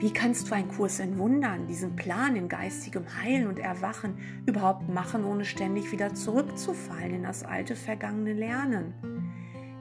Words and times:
Wie 0.00 0.14
kannst 0.14 0.48
du 0.48 0.54
einen 0.54 0.68
Kurs 0.68 0.98
in 0.98 1.18
Wundern, 1.18 1.66
diesen 1.66 1.94
Plan 1.94 2.34
in 2.34 2.48
geistigem 2.48 3.04
Heilen 3.20 3.46
und 3.46 3.58
Erwachen 3.58 4.16
überhaupt 4.46 4.88
machen, 4.88 5.26
ohne 5.26 5.44
ständig 5.44 5.92
wieder 5.92 6.14
zurückzufallen 6.14 7.16
in 7.16 7.22
das 7.24 7.42
alte 7.42 7.76
vergangene 7.76 8.32
Lernen? 8.32 8.94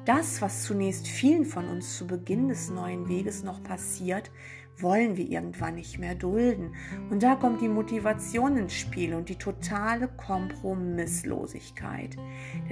Das, 0.10 0.42
was 0.42 0.64
zunächst 0.64 1.08
vielen 1.08 1.46
von 1.46 1.68
uns 1.68 1.96
zu 1.96 2.08
Beginn 2.08 2.48
des 2.48 2.72
neuen 2.72 3.08
Weges 3.08 3.44
noch 3.44 3.62
passiert, 3.62 4.32
wollen 4.80 5.18
wir 5.18 5.30
irgendwann 5.30 5.76
nicht 5.76 6.00
mehr 6.00 6.16
dulden. 6.16 6.74
Und 7.12 7.22
da 7.22 7.36
kommt 7.36 7.62
die 7.62 7.68
Motivation 7.68 8.58
ins 8.58 8.74
Spiel 8.74 9.14
und 9.14 9.30
die 9.30 9.36
totale 9.36 10.08
Kompromisslosigkeit. 10.08 12.18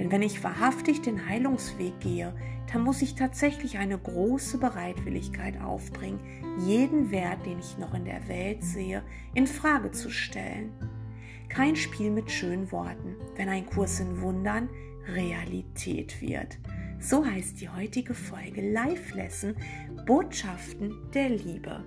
Denn 0.00 0.10
wenn 0.10 0.22
ich 0.22 0.42
wahrhaftig 0.42 1.00
den 1.00 1.28
Heilungsweg 1.28 2.00
gehe, 2.00 2.34
dann 2.72 2.82
muss 2.82 3.02
ich 3.02 3.14
tatsächlich 3.14 3.78
eine 3.78 3.98
große 3.98 4.58
Bereitwilligkeit 4.58 5.60
aufbringen, 5.60 6.18
jeden 6.66 7.12
Wert, 7.12 7.46
den 7.46 7.60
ich 7.60 7.78
noch 7.78 7.94
in 7.94 8.04
der 8.04 8.26
Welt 8.26 8.64
sehe, 8.64 9.04
in 9.34 9.46
Frage 9.46 9.92
zu 9.92 10.10
stellen. 10.10 10.72
Kein 11.48 11.76
Spiel 11.76 12.10
mit 12.10 12.32
schönen 12.32 12.72
Worten, 12.72 13.14
wenn 13.36 13.48
ein 13.48 13.66
Kurs 13.66 14.00
in 14.00 14.22
Wundern 14.22 14.68
Realität 15.06 16.20
wird. 16.20 16.58
So 17.00 17.24
heißt 17.24 17.60
die 17.60 17.68
heutige 17.68 18.12
Folge 18.12 18.60
Live 18.72 19.14
Lesson 19.14 19.56
Botschaften 20.04 21.10
der 21.12 21.28
Liebe. 21.28 21.84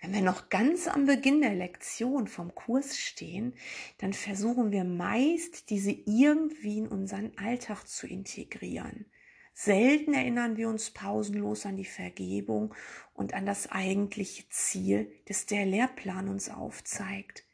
Wenn 0.00 0.14
wir 0.14 0.22
noch 0.22 0.48
ganz 0.48 0.88
am 0.88 1.04
Beginn 1.04 1.42
der 1.42 1.54
Lektion 1.54 2.26
vom 2.26 2.54
Kurs 2.54 2.98
stehen, 2.98 3.54
dann 3.98 4.14
versuchen 4.14 4.72
wir 4.72 4.84
meist, 4.84 5.68
diese 5.70 5.92
irgendwie 5.92 6.78
in 6.78 6.88
unseren 6.88 7.36
Alltag 7.36 7.84
zu 7.86 8.06
integrieren. 8.06 9.04
Selten 9.52 10.14
erinnern 10.14 10.56
wir 10.56 10.70
uns 10.70 10.90
pausenlos 10.90 11.66
an 11.66 11.76
die 11.76 11.84
Vergebung 11.84 12.74
und 13.12 13.34
an 13.34 13.44
das 13.44 13.70
eigentliche 13.70 14.48
Ziel, 14.48 15.12
das 15.26 15.44
der 15.44 15.66
Lehrplan 15.66 16.28
uns 16.28 16.48
aufzeigt. 16.48 17.44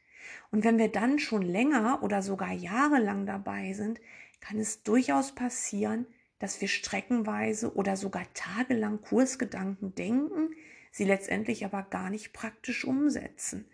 Und 0.51 0.63
wenn 0.63 0.77
wir 0.77 0.89
dann 0.89 1.19
schon 1.19 1.41
länger 1.41 2.03
oder 2.03 2.21
sogar 2.21 2.51
jahrelang 2.51 3.25
dabei 3.25 3.73
sind, 3.73 3.99
kann 4.39 4.59
es 4.59 4.83
durchaus 4.83 5.33
passieren, 5.33 6.05
dass 6.39 6.61
wir 6.61 6.67
streckenweise 6.67 7.73
oder 7.75 7.95
sogar 7.95 8.25
tagelang 8.33 9.01
Kursgedanken 9.01 9.95
denken, 9.95 10.49
sie 10.91 11.05
letztendlich 11.05 11.65
aber 11.65 11.83
gar 11.83 12.09
nicht 12.09 12.33
praktisch 12.33 12.85
umsetzen. 12.85 13.65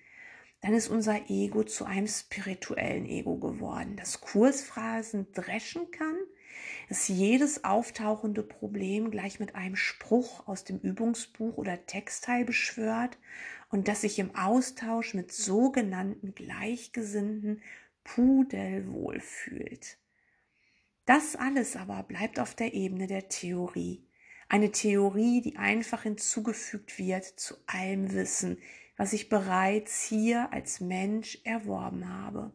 Dann 0.61 0.73
ist 0.73 0.87
unser 0.87 1.29
Ego 1.29 1.63
zu 1.65 1.83
einem 1.83 2.07
spirituellen 2.07 3.05
Ego 3.05 3.35
geworden, 3.37 3.97
das 3.97 4.21
Kursphrasen 4.21 5.27
dreschen 5.33 5.91
kann, 5.91 6.15
das 6.87 7.09
jedes 7.09 7.65
auftauchende 7.65 8.43
Problem 8.43 9.11
gleich 9.11 9.41
mit 9.41 9.55
einem 9.55 9.75
Spruch 9.75 10.47
aus 10.47 10.63
dem 10.63 10.79
Übungsbuch 10.79 11.57
oder 11.57 11.85
Textteil 11.85 12.45
beschwört 12.45 13.17
und 13.73 13.87
das 13.87 14.01
sich 14.01 14.19
im 14.19 14.35
Austausch 14.35 15.15
mit 15.15 15.31
sogenannten 15.31 16.35
Gleichgesinnten 16.35 17.59
pudelwohl 18.03 19.19
fühlt. 19.19 19.97
Das 21.07 21.35
alles 21.35 21.75
aber 21.75 22.03
bleibt 22.03 22.39
auf 22.39 22.53
der 22.53 22.75
Ebene 22.75 23.07
der 23.07 23.29
Theorie. 23.29 24.05
Eine 24.47 24.71
Theorie, 24.71 25.41
die 25.41 25.57
einfach 25.57 26.03
hinzugefügt 26.03 26.99
wird 26.99 27.25
zu 27.25 27.55
allem 27.65 28.13
Wissen, 28.13 28.59
was 28.95 29.11
ich 29.11 29.27
bereits 29.27 30.03
hier 30.03 30.53
als 30.53 30.79
Mensch 30.79 31.39
erworben 31.43 32.07
habe. 32.07 32.53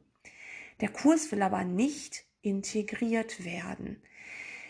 Der 0.80 0.88
Kurs 0.88 1.32
will 1.32 1.42
aber 1.42 1.64
nicht 1.64 2.26
integriert 2.42 3.44
werden. 3.44 4.00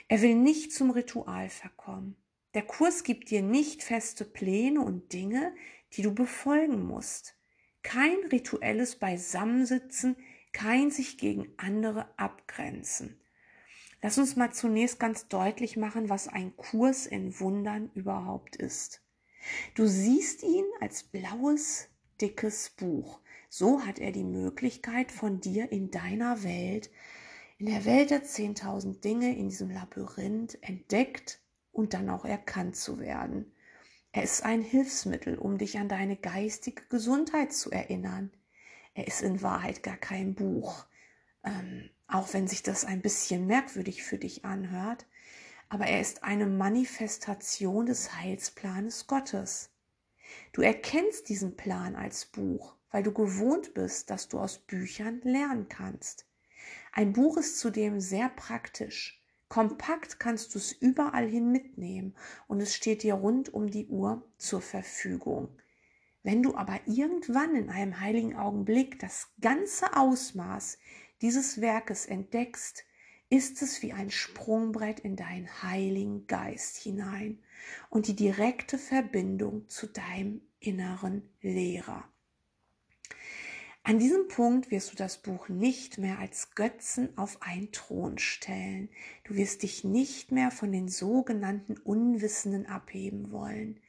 Er 0.09 0.23
will 0.23 0.35
nicht 0.35 0.73
zum 0.73 0.93
Ritual 0.93 1.51
verkommen. 1.51 2.17
Der 2.55 2.63
Kurs 2.63 3.05
gibt 3.05 3.31
dir 3.31 3.43
nicht 3.43 3.83
feste 3.83 4.25
Pläne 4.25 4.81
und 4.81 5.13
Dinge, 5.13 5.55
die 5.95 6.03
du 6.03 6.15
befolgen 6.15 6.83
musst. 6.83 7.37
Kein 7.83 8.19
rituelles 8.31 8.97
Beisammensitzen, 8.97 10.17
kein 10.53 10.91
sich 10.91 11.19
gegen 11.19 11.53
andere 11.57 12.07
abgrenzen. 12.19 13.21
Lass 14.01 14.19
uns 14.19 14.37
mal 14.37 14.53
zunächst 14.53 15.01
ganz 15.01 15.29
deutlich 15.29 15.77
machen, 15.77 16.09
was 16.09 16.29
ein 16.29 16.57
Kurs 16.57 17.07
in 17.07 17.39
Wundern 17.41 17.91
überhaupt 17.95 18.57
ist. 18.57 19.03
Du 19.75 19.87
siehst 19.87 20.43
ihn 20.43 20.65
als 20.81 21.05
blaues, 21.05 21.89
dickes 22.21 22.71
Buch. 22.71 23.21
So 23.49 23.85
hat 23.85 23.99
er 23.99 24.13
die 24.13 24.25
Möglichkeit, 24.25 25.11
von 25.11 25.41
dir 25.41 25.73
in 25.73 25.91
deiner 25.91 26.43
Welt, 26.43 26.91
in 27.59 27.67
der 27.67 27.85
Welt 27.85 28.11
der 28.11 28.23
10.000 28.23 29.01
Dinge, 29.01 29.37
in 29.37 29.49
diesem 29.49 29.71
Labyrinth 29.71 30.63
entdeckt 30.63 31.41
und 31.73 31.95
dann 31.95 32.09
auch 32.11 32.25
erkannt 32.25 32.77
zu 32.77 33.01
werden. 33.01 33.53
Er 34.13 34.23
ist 34.23 34.45
ein 34.45 34.63
Hilfsmittel, 34.63 35.39
um 35.39 35.59
dich 35.59 35.79
an 35.79 35.89
deine 35.89 36.17
geistige 36.17 36.83
Gesundheit 36.89 37.53
zu 37.53 37.71
erinnern. 37.71 38.33
Er 38.95 39.07
ist 39.07 39.23
in 39.23 39.43
Wahrheit 39.43 39.83
gar 39.83 39.97
kein 39.97 40.35
Buch, 40.35 40.87
ähm, 41.45 41.91
auch 42.07 42.33
wenn 42.33 42.49
sich 42.49 42.63
das 42.63 42.85
ein 42.85 43.03
bisschen 43.03 43.47
merkwürdig 43.47 44.03
für 44.03 44.19
dich 44.19 44.45
anhört, 44.45 45.07
aber 45.69 45.87
er 45.87 46.01
ist 46.01 46.25
eine 46.25 46.47
Manifestation 46.47 47.87
des 47.87 48.15
Heilsplanes 48.15 49.07
Gottes. 49.07 49.71
Du 50.53 50.63
erkennst 50.63 51.29
diesen 51.29 51.57
Plan 51.57 51.95
als 51.95 52.27
Buch, 52.27 52.75
weil 52.91 53.03
du 53.03 53.13
gewohnt 53.13 53.75
bist, 53.75 54.11
dass 54.11 54.29
du 54.29 54.39
aus 54.39 54.59
Büchern 54.59 55.21
lernen 55.23 55.69
kannst. 55.69 56.27
Ein 56.93 57.13
Buch 57.13 57.37
ist 57.37 57.59
zudem 57.59 58.01
sehr 58.01 58.31
praktisch. 58.31 59.23
Kompakt 59.49 60.21
kannst 60.21 60.55
du 60.55 60.59
es 60.59 60.73
überall 60.73 61.27
hin 61.27 61.51
mitnehmen 61.51 62.15
und 62.47 62.61
es 62.61 62.75
steht 62.75 63.03
dir 63.03 63.15
rund 63.15 63.53
um 63.53 63.71
die 63.71 63.87
Uhr 63.87 64.23
zur 64.37 64.61
Verfügung. 64.61 65.49
Wenn 66.23 66.43
du 66.43 66.55
aber 66.55 66.81
irgendwann 66.87 67.55
in 67.55 67.71
einem 67.71 68.01
heiligen 68.01 68.37
Augenblick 68.37 68.99
das 68.99 69.31
ganze 69.41 69.97
Ausmaß 69.97 70.79
dieses 71.23 71.61
Werkes 71.61 72.05
entdeckst, 72.07 72.85
ist 73.31 73.63
es 73.63 73.83
wie 73.83 73.93
ein 73.93 74.11
Sprungbrett 74.11 75.01
in 75.01 75.17
deinen 75.17 75.63
heiligen 75.63 76.27
Geist 76.27 76.77
hinein 76.79 77.43
und 77.91 78.07
die 78.07 78.17
direkte 78.17 78.79
Verbindung 78.79 79.69
zu 79.69 79.87
deinem 79.87 80.43
inneren 80.61 81.29
Lehrer. 81.41 82.05
An 83.89 83.99
diesem 83.99 84.29
Punkt 84.29 84.71
wirst 84.71 84.93
du 84.93 84.97
das 84.97 85.17
Buch 85.17 85.49
nicht 85.49 85.97
mehr 85.97 86.19
als 86.19 86.55
Götzen 86.55 87.17
auf 87.17 87.41
einen 87.41 87.73
Thron 87.73 88.19
stellen. 88.19 88.91
Du 89.25 89.35
wirst 89.35 89.63
dich 89.63 89.83
nicht 89.83 90.31
mehr 90.31 90.51
von 90.51 90.73
den 90.73 90.89
sogenannten 90.89 91.79
Unwissenden 91.79 92.67
abheben 92.67 93.33
wollen. 93.33 93.81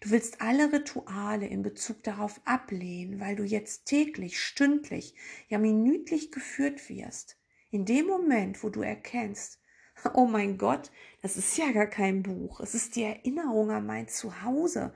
Du 0.00 0.10
willst 0.10 0.40
alle 0.40 0.72
Rituale 0.72 1.46
in 1.46 1.62
Bezug 1.62 2.02
darauf 2.02 2.40
ablehnen, 2.44 3.20
weil 3.20 3.36
du 3.36 3.44
jetzt 3.44 3.84
täglich, 3.84 4.40
stündlich, 4.40 5.14
ja 5.48 5.58
minütlich 5.58 6.32
geführt 6.32 6.88
wirst. 6.88 7.38
In 7.70 7.84
dem 7.84 8.06
Moment, 8.06 8.64
wo 8.64 8.70
du 8.70 8.82
erkennst, 8.82 9.60
oh 10.14 10.26
mein 10.26 10.58
Gott, 10.58 10.90
das 11.22 11.36
ist 11.36 11.56
ja 11.56 11.70
gar 11.70 11.86
kein 11.86 12.24
Buch, 12.24 12.58
es 12.58 12.74
ist 12.74 12.96
die 12.96 13.04
Erinnerung 13.04 13.70
an 13.70 13.86
mein 13.86 14.08
Zuhause, 14.08 14.92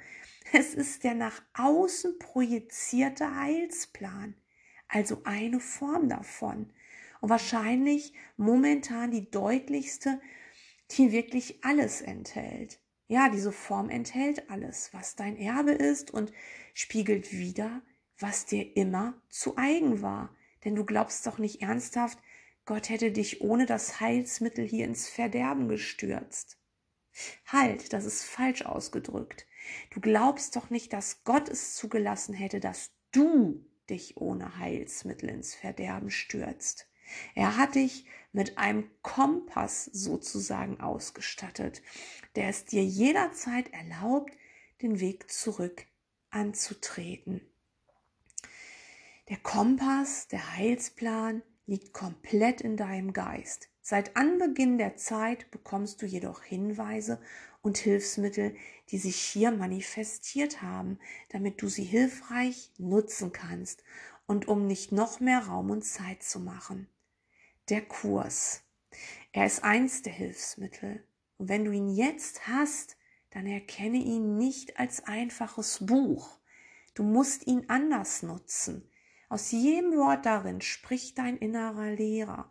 es 0.53 0.75
ist 0.75 1.05
der 1.05 1.15
nach 1.15 1.43
außen 1.55 2.19
projizierte 2.19 3.37
Heilsplan 3.37 4.35
also 4.89 5.23
eine 5.25 5.61
Form 5.61 6.09
davon. 6.09 6.73
Und 7.21 7.31
wahrscheinlich 7.31 8.13
momentan 8.37 9.11
die 9.11 9.31
deutlichste, 9.31 10.21
die 10.93 11.13
wirklich 11.13 11.65
alles 11.65 12.01
enthält. 12.01 12.81
Ja, 13.07 13.29
diese 13.29 13.53
Form 13.53 13.91
enthält 13.91 14.51
alles, 14.51 14.91
was 14.93 15.17
dein 15.17 15.37
Erbe 15.37 15.73
ist 15.73 16.11
und 16.11 16.33
spiegelt 16.75 17.33
wieder, 17.33 17.83
was 18.19 18.47
dir 18.47 18.77
immer 18.77 19.21
zu 19.29 19.57
eigen 19.57 20.03
war. 20.03 20.35
Denn 20.65 20.75
du 20.75 20.85
glaubst 20.85 21.27
doch 21.27 21.39
nicht 21.39 21.63
ernsthaft, 21.63 22.19
Gott 22.67 22.91
hätte 22.91 23.11
dich 23.11 23.41
ohne 23.41 23.65
das 23.65 24.01
Heilsmittel 24.01 24.67
hier 24.67 24.85
ins 24.85 25.09
Verderben 25.09 25.69
gestürzt. 25.69 26.59
Halt, 27.47 27.93
das 27.93 28.05
ist 28.05 28.25
falsch 28.25 28.63
ausgedrückt. 28.63 29.47
Du 29.91 30.01
glaubst 30.01 30.55
doch 30.55 30.69
nicht, 30.69 30.93
dass 30.93 31.25
Gott 31.25 31.49
es 31.49 31.75
zugelassen 31.75 32.35
hätte, 32.35 32.61
dass 32.61 32.91
du 33.11 33.65
dich 33.91 34.17
ohne 34.17 34.59
Heilsmittel 34.59 35.29
ins 35.29 35.55
Verderben 35.55 36.11
stürzt. 36.11 36.89
Er 37.35 37.57
hat 37.57 37.75
dich 37.75 38.05
mit 38.33 38.59
einem 38.59 38.91
Kompass 39.03 39.87
sozusagen 39.87 40.81
ausgestattet, 40.81 41.83
der 42.37 42.49
es 42.49 42.65
dir 42.65 42.85
jederzeit 42.85 43.73
erlaubt, 43.73 44.33
den 44.83 45.01
Weg 45.01 45.31
zurück 45.31 45.87
anzutreten. 46.31 47.41
Der 49.29 49.39
Kompass, 49.39 50.29
der 50.29 50.57
Heilsplan 50.57 51.43
liegt 51.67 51.93
komplett 51.93 52.61
in 52.61 52.77
deinem 52.77 53.13
Geist. 53.13 53.69
Seit 53.83 54.17
Anbeginn 54.17 54.79
der 54.79 54.97
Zeit 54.97 55.51
bekommst 55.51 56.03
du 56.03 56.07
jedoch 56.07 56.43
Hinweise 56.43 57.21
und 57.63 57.79
Hilfsmittel, 57.79 58.55
die 58.91 58.99
sich 58.99 59.17
hier 59.17 59.51
manifestiert 59.51 60.63
haben, 60.63 60.99
damit 61.29 61.61
du 61.63 61.69
sie 61.69 61.85
hilfreich 61.85 62.73
nutzen 62.79 63.33
kannst 63.33 63.83
und 64.27 64.49
um 64.49 64.67
nicht 64.67 64.93
noch 64.93 65.21
mehr 65.21 65.41
Raum 65.41 65.71
und 65.71 65.85
Zeit 65.85 66.23
zu 66.23 66.41
machen. 66.41 66.89
Der 67.69 67.83
Kurs. 67.83 68.63
Er 69.33 69.47
ist 69.47 69.65
eins 69.65 70.03
der 70.03 70.13
Hilfsmittel 70.13 71.05
Und 71.37 71.49
wenn 71.49 71.65
du 71.65 71.73
ihn 71.73 71.89
jetzt 71.89 72.47
hast, 72.49 72.97
dann 73.31 73.47
erkenne 73.47 73.99
ihn 73.99 74.37
nicht 74.37 74.79
als 74.79 75.05
einfaches 75.05 75.85
Buch. 75.87 76.39
Du 76.95 77.03
musst 77.03 77.47
ihn 77.47 77.65
anders 77.69 78.23
nutzen. 78.23 78.91
Aus 79.29 79.51
jedem 79.51 79.93
Wort 79.97 80.25
darin 80.25 80.61
spricht 80.61 81.19
dein 81.19 81.37
innerer 81.37 81.91
Lehrer. 81.91 82.51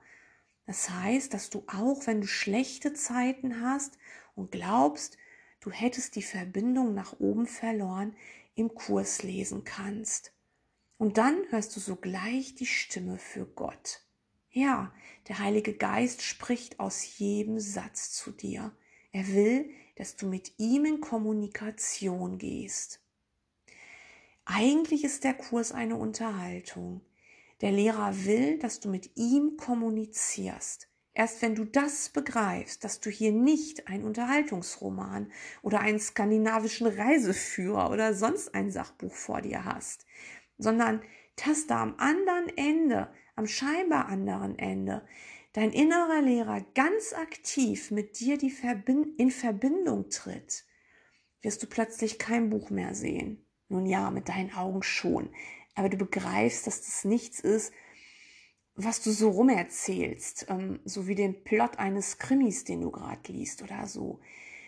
Das 0.65 0.89
heißt, 0.89 1.33
dass 1.33 1.49
du 1.49 1.63
auch, 1.67 2.05
wenn 2.05 2.21
du 2.21 2.27
schlechte 2.27 2.93
Zeiten 2.93 3.61
hast 3.61 3.97
und 4.37 4.51
glaubst, 4.51 5.17
du 5.59 5.71
hättest 5.71 6.15
die 6.15 6.23
Verbindung 6.23 6.93
nach 6.93 7.19
oben 7.19 7.47
verloren, 7.47 8.15
im 8.55 8.73
Kurs 8.73 9.23
lesen 9.23 9.63
kannst. 9.63 10.33
Und 10.97 11.17
dann 11.17 11.37
hörst 11.49 11.75
du 11.75 11.79
sogleich 11.79 12.55
die 12.55 12.65
Stimme 12.65 13.17
für 13.17 13.45
Gott. 13.45 14.01
Ja, 14.49 14.91
der 15.27 15.39
Heilige 15.39 15.73
Geist 15.73 16.21
spricht 16.21 16.79
aus 16.79 17.17
jedem 17.17 17.59
Satz 17.59 18.11
zu 18.11 18.31
dir. 18.31 18.71
Er 19.11 19.27
will, 19.27 19.69
dass 19.95 20.15
du 20.15 20.27
mit 20.27 20.53
ihm 20.57 20.85
in 20.85 21.01
Kommunikation 21.01 22.37
gehst. 22.37 23.01
Eigentlich 24.45 25.03
ist 25.03 25.23
der 25.23 25.33
Kurs 25.33 25.71
eine 25.71 25.97
Unterhaltung. 25.97 27.01
Der 27.61 27.71
Lehrer 27.71 28.25
will, 28.25 28.57
dass 28.59 28.79
du 28.79 28.89
mit 28.89 29.11
ihm 29.15 29.57
kommunizierst. 29.57 30.87
Erst 31.17 31.41
wenn 31.41 31.55
du 31.55 31.65
das 31.65 32.09
begreifst, 32.09 32.83
dass 32.83 32.99
du 32.99 33.09
hier 33.09 33.31
nicht 33.31 33.87
ein 33.87 34.03
Unterhaltungsroman 34.03 35.31
oder 35.63 35.79
einen 35.79 35.99
skandinavischen 35.99 36.85
Reiseführer 36.85 37.89
oder 37.89 38.13
sonst 38.13 38.53
ein 38.53 38.69
Sachbuch 38.69 39.15
vor 39.15 39.41
dir 39.41 39.65
hast, 39.65 40.05
sondern 40.59 41.01
dass 41.35 41.65
da 41.65 41.81
am 41.81 41.95
anderen 41.97 42.55
Ende, 42.55 43.11
am 43.35 43.47
scheinbar 43.47 44.09
anderen 44.09 44.59
Ende, 44.59 45.07
dein 45.53 45.71
innerer 45.71 46.21
Lehrer 46.21 46.63
ganz 46.75 47.13
aktiv 47.13 47.89
mit 47.89 48.19
dir 48.19 48.37
Verbind 48.51 49.07
in 49.17 49.31
Verbindung 49.31 50.11
tritt, 50.11 50.65
wirst 51.41 51.63
du 51.63 51.65
plötzlich 51.65 52.19
kein 52.19 52.51
Buch 52.51 52.69
mehr 52.69 52.93
sehen. 52.93 53.43
Nun 53.69 53.87
ja, 53.87 54.11
mit 54.11 54.29
deinen 54.29 54.53
Augen 54.53 54.83
schon, 54.83 55.31
aber 55.73 55.89
du 55.89 55.97
begreifst, 55.97 56.67
dass 56.67 56.83
das 56.83 57.05
nichts 57.05 57.39
ist, 57.39 57.73
was 58.77 59.01
du 59.01 59.11
so 59.11 59.31
rumerzählst, 59.31 60.45
ähm, 60.49 60.79
so 60.85 61.07
wie 61.07 61.15
den 61.15 61.43
Plot 61.43 61.79
eines 61.79 62.19
Krimis, 62.19 62.63
den 62.63 62.81
du 62.81 62.91
gerade 62.91 63.31
liest 63.31 63.63
oder 63.63 63.87
so. 63.87 64.19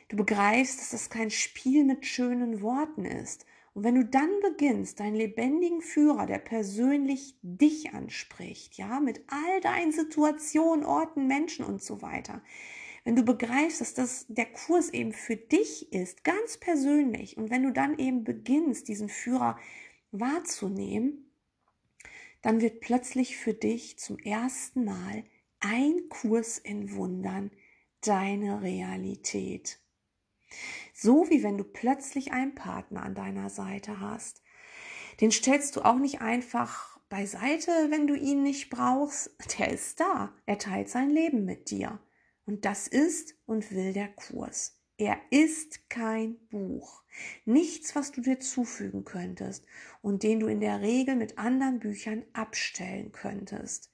Du 0.10 0.18
begreifst, 0.18 0.82
dass 0.82 0.90
das 0.90 1.12
kein 1.12 1.30
Spiel 1.30 1.86
mit 1.86 2.06
schönen 2.08 2.62
Worten 2.62 3.06
ist. 3.06 3.46
Und 3.76 3.84
wenn 3.84 3.94
du 3.94 4.04
dann 4.04 4.32
beginnst, 4.42 5.00
deinen 5.00 5.16
lebendigen 5.16 5.82
Führer, 5.82 6.26
der 6.26 6.40
persönlich 6.40 7.36
dich 7.44 7.94
anspricht, 7.94 8.80
ja, 8.80 9.00
mit 9.00 9.22
all 9.28 9.62
deinen 9.62 9.92
Situationen, 9.92 10.84
Orten, 10.84 11.28
Menschen 11.28 11.64
und 11.64 11.84
so 11.84 12.02
weiter, 12.02 12.42
wenn 13.04 13.16
du 13.16 13.24
begreifst, 13.24 13.80
dass 13.80 13.94
das 13.94 14.26
der 14.28 14.48
Kurs 14.48 14.90
eben 14.90 15.14
für 15.14 15.36
dich 15.36 15.94
ist, 15.94 16.24
ganz 16.24 16.58
persönlich, 16.58 17.38
und 17.38 17.52
wenn 17.52 17.64
du 17.64 17.72
dann 17.72 18.00
eben 18.00 18.24
beginnst, 18.24 18.88
diesen 18.88 19.08
Führer 19.08 19.58
wahrzunehmen, 20.12 21.29
dann 22.42 22.62
wird 22.62 22.82
plötzlich 22.82 23.38
für 23.38 23.54
dich 23.54 24.00
zum 24.00 24.18
ersten 24.20 24.86
Mal 24.86 25.24
ein 25.60 26.08
Kurs 26.10 26.58
in 26.58 26.96
Wundern 26.96 27.52
deine 28.02 28.62
Realität. 28.62 29.80
So 30.94 31.30
wie 31.30 31.44
wenn 31.44 31.58
du 31.58 31.64
plötzlich 31.64 32.32
einen 32.32 32.56
Partner 32.56 33.04
an 33.04 33.16
deiner 33.16 33.50
Seite 33.50 34.00
hast. 34.00 34.42
Den 35.22 35.32
stellst 35.32 35.76
du 35.76 35.82
auch 35.82 35.98
nicht 35.98 36.22
einfach 36.22 37.00
beiseite, 37.10 37.72
wenn 37.90 38.08
du 38.08 38.16
ihn 38.16 38.44
nicht 38.44 38.70
brauchst. 38.70 39.36
Der 39.58 39.70
ist 39.72 40.00
da. 40.00 40.34
Er 40.46 40.58
teilt 40.58 40.90
sein 40.90 41.10
Leben 41.10 41.46
mit 41.46 41.70
dir. 41.70 42.00
Und 42.46 42.66
das 42.66 42.88
ist 42.88 43.36
und 43.46 43.72
will 43.72 43.94
der 43.94 44.08
Kurs. 44.08 44.79
Er 45.00 45.18
ist 45.30 45.90
kein 45.90 46.36
Buch. 46.50 47.04
Nichts, 47.46 47.96
was 47.96 48.12
du 48.12 48.20
dir 48.20 48.42
zufügen 48.42 49.06
könntest 49.06 49.66
und 50.02 50.24
den 50.24 50.42
du 50.42 50.48
in 50.48 50.60
der 50.60 50.82
Regel 50.82 51.16
mit 51.16 51.38
anderen 51.38 51.80
Büchern 51.80 52.26
abstellen 52.34 53.14
könntest. 53.14 53.94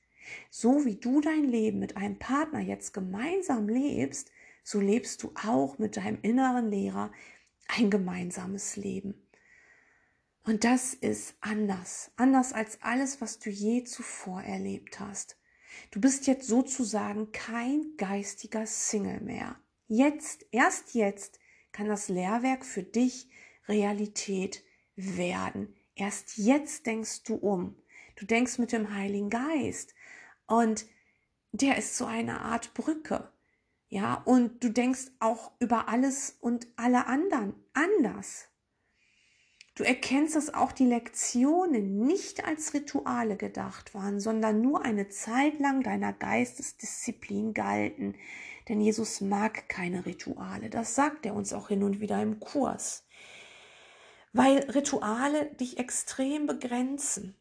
So 0.50 0.84
wie 0.84 0.96
du 0.96 1.22
dein 1.22 1.44
Leben 1.44 1.78
mit 1.78 1.96
einem 1.96 2.18
Partner 2.18 2.60
jetzt 2.60 2.92
gemeinsam 2.92 3.70
lebst, 3.70 4.32
so 4.64 4.80
lebst 4.80 5.22
du 5.22 5.32
auch 5.36 5.78
mit 5.78 5.96
deinem 5.98 6.18
inneren 6.24 6.72
Lehrer 6.72 7.12
ein 7.68 7.92
gemeinsames 7.92 8.76
Leben. 8.76 9.30
Und 10.44 10.64
das 10.64 10.96
ist 10.96 11.36
anders, 11.40 12.10
anders 12.16 12.52
als 12.52 12.82
alles, 12.82 13.22
was 13.22 13.38
du 13.38 13.52
je 13.52 13.84
zuvor 13.84 14.42
erlebt 14.42 15.00
hast. 15.00 15.38
Du 15.92 16.02
bist 16.02 16.26
jetzt 16.26 16.48
sozusagen 16.48 17.32
kein 17.32 17.94
geistiger 17.96 18.66
Single 18.66 19.22
mehr. 19.22 19.60
Jetzt, 19.88 20.46
erst 20.52 20.96
jetzt 20.96 21.40
kann 21.72 21.88
das 21.88 22.10
Lehrwerk 22.10 22.66
für 22.66 22.84
dich 22.84 23.30
Realität 23.68 24.64
werden. 24.96 25.76
Erst 25.96 26.38
jetzt 26.38 26.86
denkst 26.86 27.24
du 27.24 27.36
um. 27.36 27.76
Du 28.16 28.26
denkst 28.26 28.58
mit 28.58 28.72
dem 28.72 28.94
Heiligen 28.94 29.30
Geist 29.30 29.94
und 30.48 30.86
der 31.52 31.78
ist 31.78 31.98
so 31.98 32.06
eine 32.06 32.42
Art 32.42 32.74
Brücke. 32.74 33.32
Ja, 33.88 34.16
und 34.26 34.64
du 34.64 34.70
denkst 34.70 35.12
auch 35.20 35.52
über 35.60 35.88
alles 35.88 36.36
und 36.42 36.68
alle 36.76 37.06
anderen 37.06 37.54
anders. 37.74 38.48
Du 39.76 39.84
erkennst, 39.84 40.38
dass 40.38 40.54
auch 40.54 40.72
die 40.72 40.86
Lektionen 40.86 42.06
nicht 42.06 42.46
als 42.46 42.74
Rituale 42.74 43.36
gedacht 43.36 43.94
waren, 43.94 44.22
sondern 44.22 44.62
nur 44.62 44.86
eine 44.86 45.10
Zeit 45.10 45.60
lang 45.60 45.84
deiner 45.84 46.14
Geistesdisziplin 46.14 47.54
galten, 47.54 48.16
denn 48.70 48.80
Jesus 48.80 49.20
mag 49.20 49.68
keine 49.68 50.06
Rituale. 50.06 50.70
Das 50.70 50.96
sagt 50.96 51.26
er 51.26 51.36
uns 51.36 51.52
auch 51.52 51.68
hin 51.68 51.84
und 51.84 52.00
wieder 52.00 52.22
im 52.22 52.40
Kurs. 52.40 53.06
Weil 54.32 54.60
Rituale 54.72 55.48
dich 55.56 55.78
extrem 55.78 56.48
begrenzen. 56.48 57.36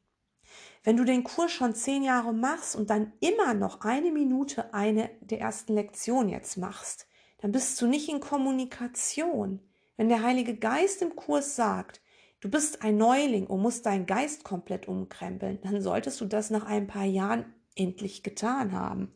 Wenn 0.82 0.96
du 0.96 1.04
den 1.04 1.22
Kurs 1.22 1.52
schon 1.52 1.74
zehn 1.76 2.02
Jahre 2.02 2.34
machst 2.34 2.74
und 2.74 2.90
dann 2.90 3.12
immer 3.20 3.54
noch 3.54 3.82
eine 3.82 4.10
Minute 4.10 4.74
eine 4.74 5.08
der 5.20 5.40
ersten 5.40 5.74
Lektionen 5.74 6.30
jetzt 6.30 6.56
machst, 6.56 7.06
dann 7.38 7.52
bist 7.52 7.80
du 7.80 7.86
nicht 7.86 8.08
in 8.08 8.18
Kommunikation. 8.18 9.60
Wenn 9.96 10.08
der 10.08 10.22
Heilige 10.22 10.56
Geist 10.56 11.00
im 11.00 11.14
Kurs 11.14 11.54
sagt, 11.54 12.00
du 12.44 12.50
bist 12.50 12.82
ein 12.82 12.98
Neuling 12.98 13.46
und 13.46 13.62
musst 13.62 13.86
deinen 13.86 14.04
Geist 14.04 14.44
komplett 14.44 14.86
umkrempeln, 14.86 15.60
dann 15.62 15.80
solltest 15.80 16.20
du 16.20 16.26
das 16.26 16.50
nach 16.50 16.66
ein 16.66 16.86
paar 16.86 17.06
Jahren 17.06 17.46
endlich 17.74 18.22
getan 18.22 18.72
haben. 18.72 19.14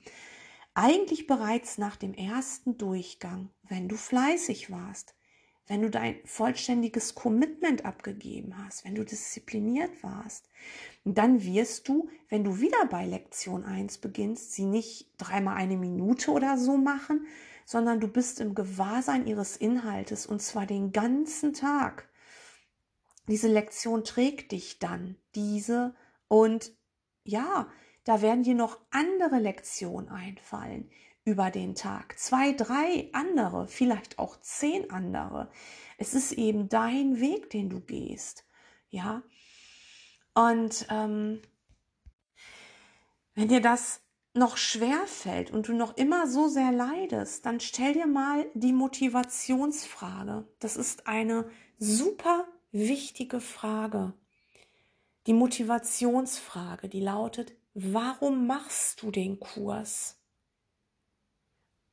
Eigentlich 0.72 1.26
bereits 1.26 1.76
nach 1.76 1.96
dem 1.96 2.14
ersten 2.14 2.78
Durchgang, 2.78 3.50
wenn 3.68 3.86
du 3.86 3.96
fleißig 3.96 4.70
warst, 4.70 5.14
wenn 5.66 5.82
du 5.82 5.90
dein 5.90 6.16
vollständiges 6.24 7.14
Commitment 7.14 7.84
abgegeben 7.84 8.54
hast, 8.64 8.86
wenn 8.86 8.94
du 8.94 9.04
diszipliniert 9.04 10.02
warst, 10.02 10.48
dann 11.04 11.44
wirst 11.44 11.86
du, 11.86 12.08
wenn 12.30 12.44
du 12.44 12.60
wieder 12.60 12.86
bei 12.90 13.04
Lektion 13.04 13.62
1 13.62 13.98
beginnst, 13.98 14.54
sie 14.54 14.64
nicht 14.64 15.12
dreimal 15.18 15.56
eine 15.56 15.76
Minute 15.76 16.30
oder 16.30 16.56
so 16.56 16.78
machen, 16.78 17.26
sondern 17.66 18.00
du 18.00 18.08
bist 18.08 18.40
im 18.40 18.54
Gewahrsein 18.54 19.26
ihres 19.26 19.58
Inhaltes 19.58 20.24
und 20.24 20.40
zwar 20.40 20.64
den 20.64 20.92
ganzen 20.92 21.52
Tag. 21.52 22.07
Diese 23.28 23.48
Lektion 23.48 24.04
trägt 24.04 24.52
dich 24.52 24.78
dann, 24.78 25.16
diese 25.34 25.94
und 26.28 26.72
ja, 27.24 27.68
da 28.04 28.22
werden 28.22 28.42
dir 28.42 28.54
noch 28.54 28.78
andere 28.90 29.38
Lektionen 29.38 30.08
einfallen 30.08 30.90
über 31.24 31.50
den 31.50 31.74
Tag. 31.74 32.18
Zwei, 32.18 32.52
drei 32.52 33.10
andere, 33.12 33.68
vielleicht 33.68 34.18
auch 34.18 34.40
zehn 34.40 34.90
andere. 34.90 35.50
Es 35.98 36.14
ist 36.14 36.32
eben 36.32 36.70
dein 36.70 37.20
Weg, 37.20 37.50
den 37.50 37.68
du 37.68 37.80
gehst. 37.80 38.46
Ja. 38.88 39.22
Und 40.32 40.86
ähm, 40.88 41.42
wenn 43.34 43.48
dir 43.48 43.60
das 43.60 44.00
noch 44.32 44.56
schwer 44.56 45.06
fällt 45.06 45.50
und 45.50 45.68
du 45.68 45.74
noch 45.74 45.98
immer 45.98 46.26
so 46.28 46.48
sehr 46.48 46.72
leidest, 46.72 47.44
dann 47.44 47.60
stell 47.60 47.92
dir 47.92 48.06
mal 48.06 48.46
die 48.54 48.72
Motivationsfrage. 48.72 50.48
Das 50.60 50.76
ist 50.76 51.06
eine 51.06 51.50
super 51.78 52.46
wichtige 52.72 53.40
Frage. 53.40 54.12
Die 55.26 55.32
Motivationsfrage, 55.32 56.88
die 56.88 57.00
lautet, 57.00 57.52
warum 57.74 58.46
machst 58.46 59.02
du 59.02 59.10
den 59.10 59.40
Kurs? 59.40 60.20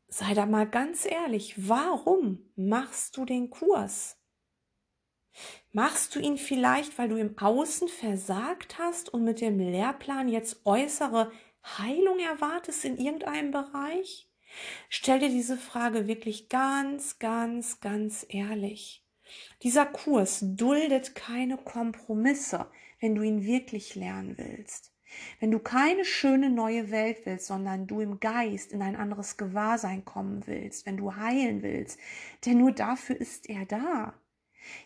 Sei 0.08 0.34
da 0.34 0.46
mal 0.46 0.70
ganz 0.70 1.05
ehrlich, 1.05 1.67
warum 1.67 2.50
machst 2.55 3.17
du 3.17 3.25
den 3.25 3.50
Kurs? 3.50 4.17
Machst 5.74 6.15
du 6.15 6.20
ihn 6.20 6.38
vielleicht, 6.38 6.98
weil 6.98 7.10
du 7.10 7.17
im 7.17 7.38
Außen 7.38 7.89
versagt 7.89 8.79
hast 8.79 9.13
und 9.13 9.25
mit 9.25 9.41
dem 9.41 9.60
Lehrplan 9.60 10.29
jetzt 10.29 10.65
äußere 10.65 11.32
Heilung 11.77 12.20
erwartest 12.20 12.86
in 12.86 12.98
irgendeinem 12.98 13.51
Bereich? 13.51 14.29
Stell 14.88 15.20
dir 15.20 15.29
diese 15.29 15.58
Frage 15.58 16.08
wirklich 16.08 16.48
ganz, 16.48 17.20
ganz, 17.20 17.82
ganz 17.82 18.25
ehrlich. 18.29 19.04
Dieser 19.63 19.86
Kurs 19.86 20.39
duldet 20.41 21.15
keine 21.15 21.58
Kompromisse, 21.58 22.67
wenn 23.00 23.15
du 23.15 23.22
ihn 23.22 23.44
wirklich 23.44 23.96
lernen 23.96 24.38
willst. 24.38 24.91
wenn 25.39 25.51
du 25.51 25.60
keine 25.60 26.05
schöne 26.05 26.50
neue 26.50 26.91
Welt 26.91 27.25
willst, 27.25 27.48
sondern 27.48 27.88
du 27.88 28.01
im 28.01 28.20
Geist 28.20 28.72
in 28.72 28.82
ein 28.82 28.96
anderes 28.96 29.38
Gewahrsein 29.38 30.05
kommen 30.05 30.46
willst, 30.48 30.86
wenn 30.86 30.98
du 30.98 31.15
heilen 31.15 31.62
willst, 31.62 32.00
denn 32.46 32.58
nur 32.58 32.72
dafür 32.72 33.20
ist 33.20 33.50
er 33.50 33.65
da. 33.65 34.13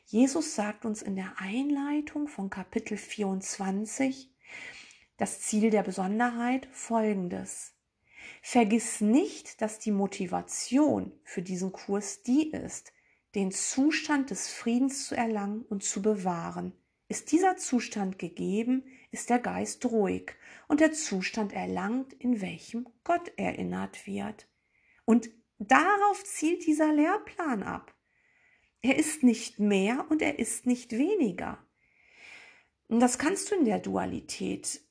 Jesus 0.06 0.56
sagt 0.56 0.86
uns 0.86 1.02
in 1.02 1.16
der 1.16 1.36
Einleitung 1.38 2.28
von 2.28 2.50
Kapitel 2.50 2.98
24 2.98 4.30
das 5.18 5.42
Ziel 5.42 5.70
der 5.70 5.84
Besonderheit 5.84 6.68
folgendes. 6.72 7.74
Vergiss 8.42 9.02
nicht, 9.02 9.62
dass 9.62 9.80
die 9.80 9.92
Motivation 9.92 11.12
für 11.24 11.42
diesen 11.42 11.72
Kurs 11.72 12.24
die 12.24 12.52
ist, 12.52 12.94
den 13.36 13.52
Zustand 13.52 14.32
des 14.32 14.50
Friedens 14.50 15.08
zu 15.08 15.16
erlangen 15.16 15.64
und 15.64 15.84
zu 15.84 16.02
bewahren. 16.02 16.74
Ist 17.08 17.32
dieser 17.32 17.58
Zustand 17.58 18.20
gegeben, 18.20 18.84
ist 19.12 19.30
der 19.30 19.40
Geist 19.40 19.86
ruhig 19.86 20.36
und 20.68 20.80
der 20.80 20.92
Zustand 20.92 21.54
erlangt, 21.54 22.14
in 22.14 22.42
welchem 22.42 22.88
Gott 23.04 23.32
erinnert 23.38 24.06
wird. 24.06 24.48
Und 25.06 25.30
darauf 25.58 26.24
zielt 26.24 26.66
dieser 26.66 26.94
Lehrplan 26.94 27.64
ab. 27.64 27.96
Er 28.82 28.98
ist 28.98 29.24
nicht 29.24 29.60
mehr 29.60 30.06
und 30.10 30.22
er 30.22 30.40
ist 30.40 30.66
nicht 30.66 30.92
weniger. 30.92 31.58
Und 32.88 33.00
das 33.00 33.18
kannst 33.18 33.52
du 33.52 33.56
in 33.56 33.66
der 33.66 33.80
Dualität 33.80 34.82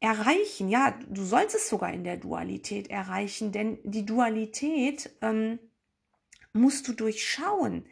erreichen. 0.00 0.68
Ja, 0.68 0.98
du 1.08 1.22
sollst 1.22 1.54
es 1.54 1.68
sogar 1.68 1.92
in 1.92 2.04
der 2.04 2.16
Dualität 2.16 2.88
erreichen, 2.90 3.52
denn 3.52 3.78
die 3.84 4.04
Dualität 4.04 5.10
ähm, 5.22 5.58
musst 6.54 6.88
du 6.88 6.94
durchschauen. 6.94 7.84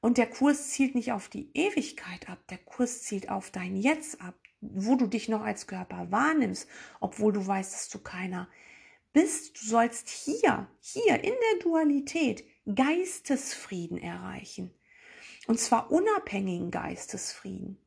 Und 0.00 0.18
der 0.18 0.28
Kurs 0.28 0.70
zielt 0.70 0.94
nicht 0.94 1.12
auf 1.12 1.28
die 1.28 1.50
Ewigkeit 1.54 2.28
ab, 2.28 2.38
der 2.48 2.58
Kurs 2.58 3.02
zielt 3.02 3.30
auf 3.30 3.50
dein 3.50 3.76
Jetzt 3.76 4.20
ab, 4.20 4.34
wo 4.60 4.96
du 4.96 5.06
dich 5.06 5.28
noch 5.28 5.42
als 5.42 5.66
Körper 5.66 6.10
wahrnimmst, 6.10 6.68
obwohl 7.00 7.32
du 7.32 7.46
weißt, 7.46 7.72
dass 7.72 7.88
du 7.88 7.98
keiner 7.98 8.48
bist. 9.12 9.60
Du 9.60 9.66
sollst 9.66 10.08
hier, 10.08 10.68
hier 10.80 11.22
in 11.22 11.32
der 11.32 11.62
Dualität 11.62 12.44
Geistesfrieden 12.74 13.98
erreichen. 13.98 14.74
Und 15.46 15.60
zwar 15.60 15.90
unabhängigen 15.90 16.70
Geistesfrieden, 16.70 17.78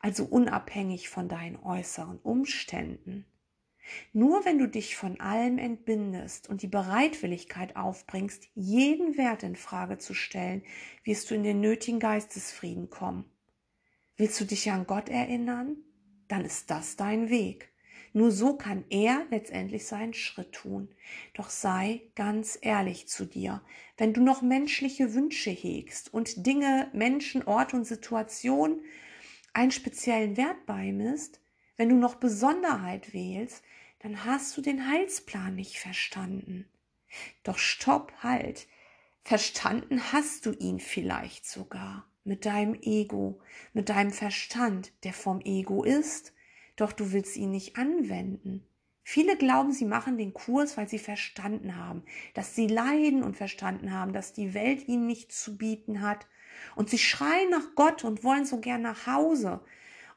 also 0.00 0.24
unabhängig 0.24 1.08
von 1.08 1.28
deinen 1.28 1.56
äußeren 1.56 2.18
Umständen. 2.18 3.24
Nur 4.12 4.44
wenn 4.44 4.58
du 4.58 4.68
dich 4.68 4.96
von 4.96 5.20
allem 5.20 5.58
entbindest 5.58 6.48
und 6.48 6.62
die 6.62 6.68
Bereitwilligkeit 6.68 7.76
aufbringst, 7.76 8.48
jeden 8.54 9.16
Wert 9.16 9.42
in 9.42 9.56
Frage 9.56 9.98
zu 9.98 10.14
stellen, 10.14 10.62
wirst 11.04 11.30
du 11.30 11.34
in 11.34 11.42
den 11.42 11.60
nötigen 11.60 12.00
Geistesfrieden 12.00 12.90
kommen. 12.90 13.24
Willst 14.16 14.40
du 14.40 14.44
dich 14.44 14.70
an 14.70 14.86
Gott 14.86 15.08
erinnern? 15.08 15.76
Dann 16.28 16.44
ist 16.44 16.70
das 16.70 16.96
dein 16.96 17.30
Weg. 17.30 17.70
Nur 18.12 18.32
so 18.32 18.56
kann 18.56 18.84
er 18.90 19.24
letztendlich 19.30 19.86
seinen 19.86 20.14
Schritt 20.14 20.52
tun. 20.52 20.88
Doch 21.34 21.48
sei 21.48 22.02
ganz 22.16 22.58
ehrlich 22.60 23.08
zu 23.08 23.24
dir. 23.24 23.62
Wenn 23.96 24.12
du 24.12 24.20
noch 24.20 24.42
menschliche 24.42 25.14
Wünsche 25.14 25.50
hegst 25.50 26.12
und 26.12 26.46
Dinge, 26.46 26.90
Menschen, 26.92 27.44
Ort 27.46 27.72
und 27.72 27.84
Situation 27.84 28.80
einen 29.52 29.70
speziellen 29.70 30.36
Wert 30.36 30.66
beimisst, 30.66 31.40
wenn 31.80 31.88
du 31.88 31.96
noch 31.96 32.16
Besonderheit 32.16 33.14
wählst, 33.14 33.64
dann 34.00 34.26
hast 34.26 34.54
du 34.54 34.60
den 34.60 34.86
Heilsplan 34.86 35.54
nicht 35.54 35.78
verstanden. 35.78 36.68
Doch 37.42 37.56
stopp, 37.58 38.12
halt. 38.22 38.68
Verstanden 39.24 40.12
hast 40.12 40.44
du 40.44 40.52
ihn 40.52 40.78
vielleicht 40.78 41.46
sogar 41.46 42.06
mit 42.22 42.44
deinem 42.44 42.74
Ego, 42.82 43.40
mit 43.72 43.88
deinem 43.88 44.10
Verstand, 44.12 44.92
der 45.04 45.12
vom 45.14 45.40
Ego 45.40 45.82
ist 45.82 46.32
doch 46.80 46.92
du 46.92 47.12
willst 47.12 47.36
ihn 47.36 47.50
nicht 47.50 47.76
anwenden. 47.76 48.66
Viele 49.02 49.36
glauben, 49.36 49.72
sie 49.72 49.84
machen 49.84 50.16
den 50.16 50.32
Kurs, 50.32 50.76
weil 50.76 50.88
sie 50.88 50.98
verstanden 50.98 51.76
haben, 51.76 52.04
dass 52.32 52.54
sie 52.54 52.68
leiden 52.68 53.22
und 53.22 53.36
verstanden 53.36 53.92
haben, 53.92 54.12
dass 54.12 54.32
die 54.32 54.54
Welt 54.54 54.88
ihnen 54.88 55.06
nichts 55.06 55.42
zu 55.42 55.58
bieten 55.58 56.00
hat. 56.00 56.26
Und 56.76 56.88
sie 56.88 56.98
schreien 56.98 57.50
nach 57.50 57.74
Gott 57.74 58.04
und 58.04 58.24
wollen 58.24 58.46
so 58.46 58.60
gern 58.60 58.82
nach 58.82 59.06
Hause. 59.06 59.60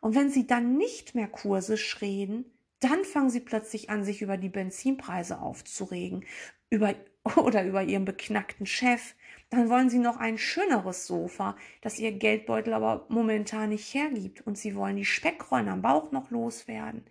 Und 0.03 0.15
wenn 0.15 0.29
sie 0.29 0.45
dann 0.45 0.75
nicht 0.75 1.15
mehr 1.15 1.29
Kurse 1.29 1.77
reden, 2.01 2.43
dann 2.81 3.05
fangen 3.05 3.29
sie 3.29 3.39
plötzlich 3.39 3.89
an, 3.89 4.03
sich 4.03 4.21
über 4.21 4.35
die 4.35 4.49
Benzinpreise 4.49 5.39
aufzuregen, 5.39 6.25
über 6.69 6.93
oder 7.37 7.63
über 7.63 7.83
ihren 7.83 8.03
beknackten 8.03 8.65
Chef, 8.65 9.15
dann 9.49 9.69
wollen 9.69 9.89
sie 9.89 9.99
noch 9.99 10.17
ein 10.17 10.37
schöneres 10.37 11.07
Sofa, 11.07 11.55
das 11.79 11.99
ihr 11.99 12.11
Geldbeutel 12.11 12.73
aber 12.73 13.05
momentan 13.07 13.69
nicht 13.69 13.93
hergibt 13.93 14.45
und 14.45 14.57
sie 14.57 14.75
wollen 14.75 14.97
die 14.97 15.05
Speckrollen 15.05 15.69
am 15.69 15.81
Bauch 15.81 16.11
noch 16.11 16.31
loswerden. 16.31 17.05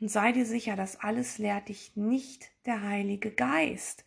Und 0.00 0.10
sei 0.10 0.32
dir 0.32 0.46
sicher, 0.46 0.74
das 0.74 0.98
alles 0.98 1.36
lehrt 1.36 1.68
dich 1.68 1.96
nicht 1.96 2.50
der 2.64 2.80
Heilige 2.80 3.30
Geist. 3.30 4.06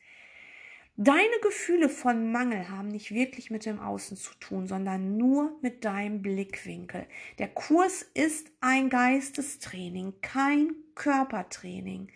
Deine 1.02 1.40
Gefühle 1.42 1.88
von 1.88 2.30
Mangel 2.30 2.68
haben 2.68 2.90
nicht 2.90 3.12
wirklich 3.14 3.50
mit 3.50 3.66
dem 3.66 3.80
Außen 3.80 4.18
zu 4.18 4.34
tun, 4.42 4.68
sondern 4.68 5.16
nur 5.16 5.58
mit 5.62 5.86
deinem 5.86 6.22
Blickwinkel. 6.22 7.08
Der 7.38 7.48
Kurs 7.48 8.02
ist 8.02 8.52
ein 8.60 8.90
Geistestraining, 8.90 10.20
kein 10.20 10.76
Körpertraining. 10.96 12.12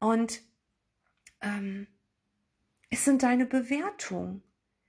Und 0.00 0.42
ähm, 1.40 1.86
es 2.90 3.06
sind 3.06 3.22
deine 3.22 3.46
Bewertungen. 3.46 4.42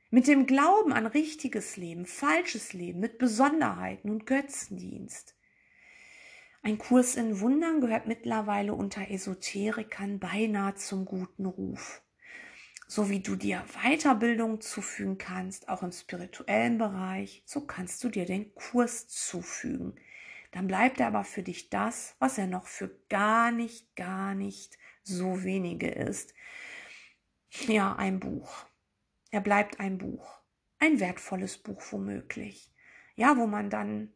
Mit 0.10 0.28
dem 0.28 0.46
Glauben 0.46 0.92
an 0.92 1.06
richtiges 1.06 1.78
Leben, 1.78 2.06
falsches 2.06 2.74
Leben, 2.74 3.00
mit 3.00 3.18
Besonderheiten 3.18 4.10
und 4.10 4.26
Götzendienst. 4.26 5.38
Ein 6.64 6.78
Kurs 6.78 7.16
in 7.16 7.40
Wundern 7.40 7.80
gehört 7.80 8.08
mittlerweile 8.08 8.74
unter 8.74 9.10
Esoterikern 9.10 10.20
beinahe 10.20 10.76
zum 10.76 11.06
guten 11.06 11.46
Ruf. 11.46 12.02
So 12.94 13.10
wie 13.10 13.22
du 13.22 13.38
dir 13.38 13.64
Weiterbildung 13.86 14.60
zufügen 14.60 15.18
kannst, 15.18 15.70
auch 15.70 15.82
im 15.82 15.94
spirituellen 15.94 16.78
Bereich, 16.78 17.42
so 17.46 17.62
kannst 17.62 18.04
du 18.04 18.10
dir 18.10 18.26
den 18.26 18.54
Kurs 18.54 19.08
zufügen. 19.08 19.96
Dann 20.52 20.68
bleibt 20.68 21.00
er 21.00 21.08
aber 21.08 21.24
für 21.24 21.42
dich 21.42 21.70
das, 21.70 22.18
was 22.20 22.38
er 22.38 22.48
noch 22.48 22.68
für 22.68 22.94
gar 23.08 23.54
nicht, 23.54 23.96
gar 23.96 24.36
nicht 24.36 24.78
so 25.04 25.46
wenige 25.46 25.88
ist. 25.88 26.34
Ja, 27.66 27.96
ein 27.96 28.20
Buch. 28.20 28.66
Er 29.30 29.40
bleibt 29.40 29.80
ein 29.80 29.98
Buch. 29.98 30.42
Ein 30.78 31.00
wertvolles 31.00 31.60
Buch 31.60 31.82
womöglich. 31.92 32.74
Ja, 33.16 33.38
wo 33.38 33.48
man 33.48 33.70
dann 33.70 34.12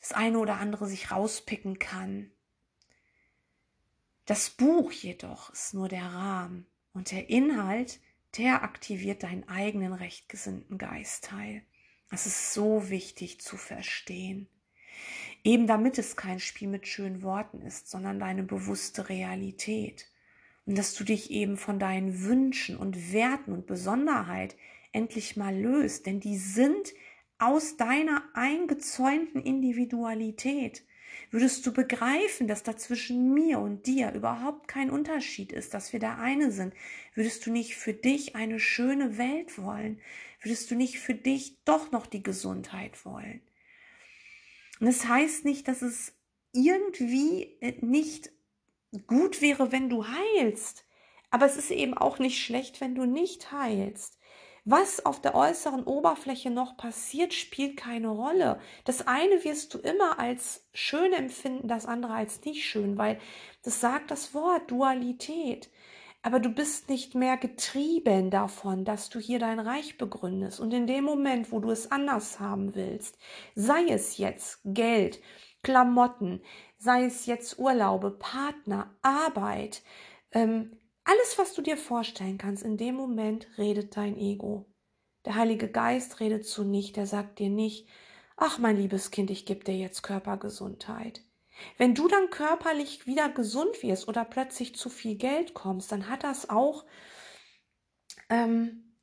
das 0.00 0.10
eine 0.10 0.40
oder 0.40 0.58
andere 0.58 0.88
sich 0.88 1.12
rauspicken 1.12 1.78
kann. 1.78 2.32
Das 4.24 4.50
Buch 4.50 4.90
jedoch 4.90 5.50
ist 5.50 5.72
nur 5.72 5.86
der 5.86 6.06
Rahmen 6.06 6.66
und 6.96 7.12
der 7.12 7.28
Inhalt, 7.28 8.00
der 8.38 8.62
aktiviert 8.62 9.22
deinen 9.22 9.46
eigenen 9.50 9.92
rechtgesinnten 9.92 10.78
Geistteil. 10.78 11.62
Das 12.10 12.24
ist 12.24 12.54
so 12.54 12.88
wichtig 12.88 13.38
zu 13.38 13.58
verstehen. 13.58 14.48
Eben 15.44 15.66
damit 15.66 15.98
es 15.98 16.16
kein 16.16 16.40
Spiel 16.40 16.68
mit 16.68 16.88
schönen 16.88 17.22
Worten 17.22 17.60
ist, 17.60 17.90
sondern 17.90 18.18
deine 18.18 18.44
bewusste 18.44 19.10
Realität 19.10 20.10
und 20.64 20.78
dass 20.78 20.94
du 20.94 21.04
dich 21.04 21.30
eben 21.30 21.58
von 21.58 21.78
deinen 21.78 22.22
Wünschen 22.22 22.78
und 22.78 23.12
Werten 23.12 23.52
und 23.52 23.66
Besonderheit 23.66 24.56
endlich 24.92 25.36
mal 25.36 25.54
löst, 25.54 26.06
denn 26.06 26.18
die 26.18 26.38
sind 26.38 26.94
aus 27.38 27.76
deiner 27.76 28.22
eingezäunten 28.32 29.42
Individualität. 29.42 30.82
Würdest 31.36 31.66
du 31.66 31.72
begreifen, 31.74 32.48
dass 32.48 32.62
da 32.62 32.78
zwischen 32.78 33.34
mir 33.34 33.58
und 33.58 33.86
dir 33.86 34.10
überhaupt 34.14 34.68
kein 34.68 34.88
Unterschied 34.88 35.52
ist, 35.52 35.74
dass 35.74 35.92
wir 35.92 36.00
der 36.00 36.18
eine 36.18 36.50
sind, 36.50 36.72
würdest 37.12 37.44
du 37.44 37.52
nicht 37.52 37.76
für 37.76 37.92
dich 37.92 38.34
eine 38.34 38.58
schöne 38.58 39.18
Welt 39.18 39.58
wollen, 39.58 40.00
würdest 40.40 40.70
du 40.70 40.74
nicht 40.74 40.98
für 40.98 41.12
dich 41.12 41.62
doch 41.66 41.92
noch 41.92 42.06
die 42.06 42.22
Gesundheit 42.22 43.04
wollen. 43.04 43.42
Und 44.80 44.86
das 44.86 45.06
heißt 45.06 45.44
nicht, 45.44 45.68
dass 45.68 45.82
es 45.82 46.14
irgendwie 46.52 47.58
nicht 47.82 48.30
gut 49.06 49.42
wäre, 49.42 49.72
wenn 49.72 49.90
du 49.90 50.06
heilst. 50.06 50.86
Aber 51.30 51.44
es 51.44 51.58
ist 51.58 51.70
eben 51.70 51.92
auch 51.92 52.18
nicht 52.18 52.42
schlecht, 52.42 52.80
wenn 52.80 52.94
du 52.94 53.04
nicht 53.04 53.52
heilst. 53.52 54.18
Was 54.68 55.06
auf 55.06 55.20
der 55.22 55.36
äußeren 55.36 55.84
Oberfläche 55.84 56.50
noch 56.50 56.76
passiert, 56.76 57.32
spielt 57.32 57.76
keine 57.76 58.08
Rolle. 58.08 58.58
Das 58.84 59.06
eine 59.06 59.44
wirst 59.44 59.72
du 59.72 59.78
immer 59.78 60.18
als 60.18 60.66
schön 60.74 61.12
empfinden, 61.12 61.68
das 61.68 61.86
andere 61.86 62.14
als 62.14 62.44
nicht 62.44 62.64
schön, 62.64 62.98
weil 62.98 63.20
das 63.62 63.80
sagt 63.80 64.10
das 64.10 64.34
Wort 64.34 64.68
Dualität. 64.68 65.70
Aber 66.22 66.40
du 66.40 66.48
bist 66.48 66.88
nicht 66.88 67.14
mehr 67.14 67.36
getrieben 67.36 68.28
davon, 68.32 68.84
dass 68.84 69.08
du 69.08 69.20
hier 69.20 69.38
dein 69.38 69.60
Reich 69.60 69.98
begründest. 69.98 70.58
Und 70.58 70.74
in 70.74 70.88
dem 70.88 71.04
Moment, 71.04 71.52
wo 71.52 71.60
du 71.60 71.70
es 71.70 71.92
anders 71.92 72.40
haben 72.40 72.74
willst, 72.74 73.16
sei 73.54 73.84
es 73.88 74.18
jetzt 74.18 74.58
Geld, 74.64 75.20
Klamotten, 75.62 76.42
sei 76.76 77.04
es 77.04 77.26
jetzt 77.26 77.60
Urlaube, 77.60 78.10
Partner, 78.10 78.90
Arbeit, 79.02 79.84
ähm, 80.32 80.76
alles, 81.06 81.38
was 81.38 81.54
du 81.54 81.62
dir 81.62 81.76
vorstellen 81.76 82.36
kannst, 82.36 82.62
in 82.62 82.76
dem 82.76 82.96
Moment 82.96 83.46
redet 83.58 83.96
dein 83.96 84.18
Ego. 84.18 84.66
Der 85.24 85.36
Heilige 85.36 85.68
Geist 85.68 86.20
redet 86.20 86.46
zu 86.46 86.64
nicht, 86.64 86.96
der 86.96 87.06
sagt 87.06 87.38
dir 87.38 87.48
nicht, 87.48 87.88
ach 88.36 88.58
mein 88.58 88.76
liebes 88.76 89.10
Kind, 89.10 89.30
ich 89.30 89.46
gebe 89.46 89.64
dir 89.64 89.76
jetzt 89.76 90.02
Körpergesundheit. 90.02 91.22
Wenn 91.78 91.94
du 91.94 92.08
dann 92.08 92.28
körperlich 92.30 93.06
wieder 93.06 93.28
gesund 93.28 93.82
wirst 93.82 94.08
oder 94.08 94.24
plötzlich 94.24 94.74
zu 94.74 94.90
viel 94.90 95.16
Geld 95.16 95.54
kommst, 95.54 95.90
dann 95.92 96.08
hat 96.08 96.24
das 96.24 96.50
auch, 96.50 96.84
ähm, 98.28 98.96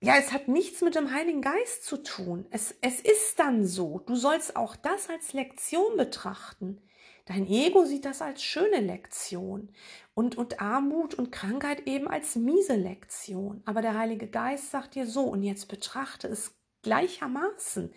ja, 0.00 0.16
es 0.18 0.30
hat 0.30 0.46
nichts 0.46 0.82
mit 0.82 0.94
dem 0.94 1.10
Heiligen 1.10 1.40
Geist 1.40 1.84
zu 1.84 2.02
tun. 2.02 2.46
Es, 2.50 2.74
es 2.82 3.00
ist 3.00 3.38
dann 3.38 3.66
so. 3.66 4.00
Du 4.00 4.14
sollst 4.14 4.54
auch 4.54 4.76
das 4.76 5.08
als 5.08 5.32
Lektion 5.32 5.96
betrachten. 5.96 6.82
Dein 7.26 7.46
Ego 7.48 7.84
sieht 7.84 8.04
das 8.04 8.22
als 8.22 8.42
schöne 8.42 8.80
Lektion 8.80 9.68
und, 10.14 10.38
und 10.38 10.60
Armut 10.60 11.14
und 11.14 11.32
Krankheit 11.32 11.86
eben 11.86 12.06
als 12.06 12.36
miese 12.36 12.76
Lektion. 12.76 13.62
Aber 13.64 13.82
der 13.82 13.98
Heilige 13.98 14.28
Geist 14.28 14.70
sagt 14.70 14.94
dir 14.94 15.06
so, 15.06 15.24
und 15.24 15.42
jetzt 15.42 15.66
betrachte 15.66 16.28
es 16.28 16.54
gleichermaßen. 16.82 17.92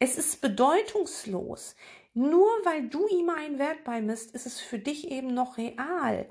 Es 0.00 0.18
ist 0.18 0.40
bedeutungslos. 0.40 1.76
Nur 2.14 2.48
weil 2.64 2.88
du 2.88 3.06
ihm 3.06 3.30
einen 3.30 3.60
Wert 3.60 3.84
beimisst, 3.84 4.34
ist 4.34 4.46
es 4.46 4.60
für 4.60 4.80
dich 4.80 5.08
eben 5.08 5.34
noch 5.34 5.56
real. 5.56 6.28